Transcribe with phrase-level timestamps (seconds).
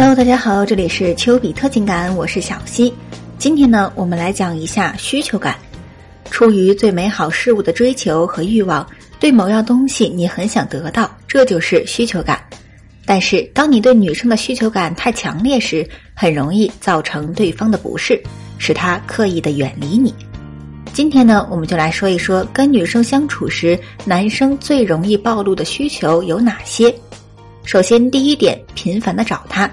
[0.00, 2.90] Hello，大家好，这里是丘比特情感，我是小溪。
[3.36, 5.54] 今天呢，我们来讲一下需求感。
[6.30, 12.42] 出于最美好事物的追求和欲望，对某样东西你很想得到，这就是需求感。
[13.04, 18.18] 但是，当你对女生的需求感太强烈时，很容易造成对方的不适，
[18.56, 20.14] 使她刻意的远离你。
[20.94, 26.90] 今天呢，我们就来说一说跟女生相处时，男生最容易暴露的需求有哪些。
[27.66, 29.70] 首先，第一点，频繁的找她，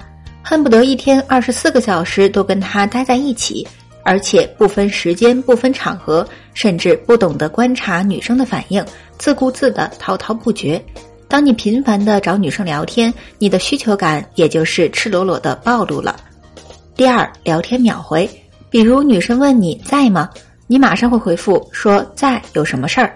[0.49, 3.67] 恨不得一天二十四个小时都跟他待在一起，
[4.01, 8.81] 而且不分时间、不分场合，甚至不懂得观察女生的反应，
[9.17, 10.81] 自顾自的滔滔不绝。
[11.27, 16.15] 当你频繁的找女生聊天，你的需求感也就是赤裸裸的暴露了。
[16.95, 18.25] 第二，聊天秒回，
[18.69, 20.29] 比如女生问你在吗？
[20.65, 23.13] 你马上会回复说在，有什么事儿？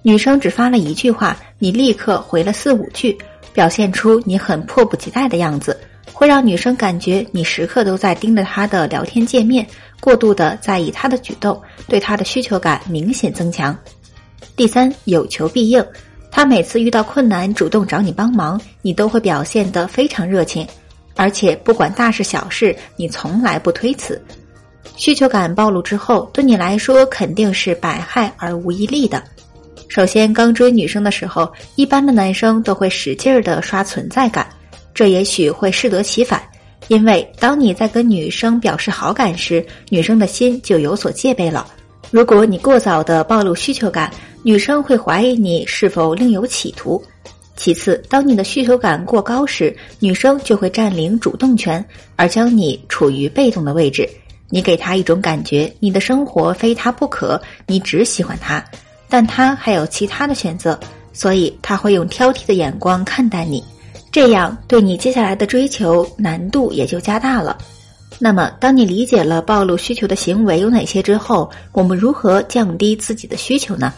[0.00, 3.18] 女生只发了一句话，你立刻回了四五句，
[3.52, 5.78] 表现出你很迫不及待的样子，
[6.12, 9.66] 会让女生感觉你时刻都在盯着她的聊天界面，
[10.00, 13.76] 过度的在意她的举动，对她的需求感明显增强。
[14.56, 15.84] 第三，有求必应，
[16.30, 20.66] 她每次遇到困难主动找你帮忙，你都会表现得非常热情，
[21.16, 24.20] 而且不管大事小事，你从来不推辞。
[24.96, 29.22] 需求感暴露之后，对你来说肯定是百害而无一利的。
[29.88, 34.46] 首先，刚追女生的时候，一般的男生都会使劲儿的刷存在感，
[35.00, 36.42] 这也许会适得其反。
[36.88, 41.66] 因为当你在跟女生表示好感时，女生的心就有所戒备了。
[42.10, 44.12] 如果你过早的暴露需求感，
[44.42, 47.02] 女生会怀疑你是否另有企图。
[47.56, 51.82] 其次，当你的需求感过高时，女生就会占领主动权，
[52.16, 54.06] 而将你处于被动的位置。
[54.50, 58.62] 你给她一种感觉，你的生活非她不可，你只喜欢她，
[59.08, 60.78] 但她还有其他的选择，
[61.14, 63.64] 所以她会用挑剔的眼光看待你，
[64.12, 67.56] 这样对你接下来的追求难度也就加大了。
[68.18, 73.94] 那么，当你理解了暴露需求的行为有哪些之后，我们如何降低自己的需求呢？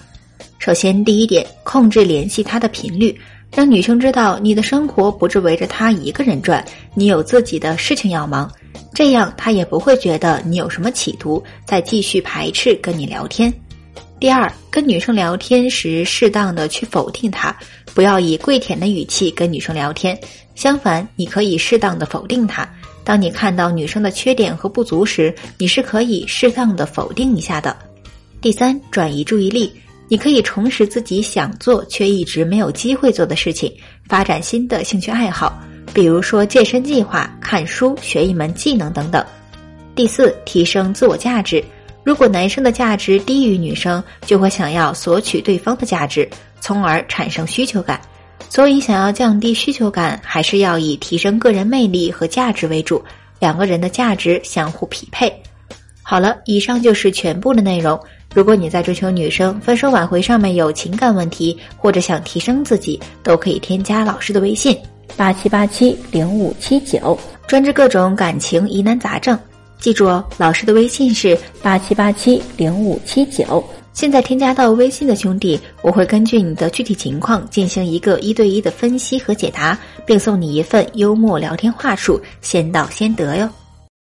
[0.58, 3.18] 首先，第一点，控制联系他的频率，
[3.52, 8.48] 让女生知道你的生活不是围着他一个人转，你有自己的事情要忙。
[8.94, 13.52] 这样，他也不会觉得你有什么企图，再继续排斥跟你聊天。
[14.22, 17.52] 第二，跟女生聊天时，适当的去否定她，
[17.92, 20.16] 不要以跪舔的语气跟女生聊天。
[20.54, 22.64] 相反，你可以适当的否定她。
[23.02, 27.76] 当你看到女生的缺点和不足时，你是可以适当的否定一下的。
[28.40, 29.72] 第三，转移注意力，
[30.06, 33.74] 你可以重拾自己想做却一直没有机会做的事情，
[34.06, 35.60] 发展新的兴趣爱好。
[35.92, 39.26] 比如说健身计划、看书、学一门技能等等。
[39.96, 41.60] 第四，提升自我价值。
[42.04, 46.28] 如果男生的价值低于女生，就会想要索取对方的价值，
[46.60, 48.00] 从而产生需求感。
[48.48, 53.02] 所以，想要降低需求感，还是要以提升个人魅力和价值为主，
[53.38, 55.32] 两个人的价值相互匹配。
[56.02, 57.98] 好了，以上就是全部的内容。
[58.34, 64.76] 如果你在追求女生、分手挽回上面有情感问题，或者想提升自己，都可以添加老师的微信。
[65.16, 69.38] 八七八七零五七九，专治各种感情疑难杂症。
[69.82, 73.62] 记住哦，老师的微信是八七八七零五七九。
[73.92, 79.76] 现在添加到微信的兄弟，我会根据你的具体情况进行一个一对一的分析和解答，
[80.06, 83.48] 并送你一份幽默聊天话术，先到先得哟。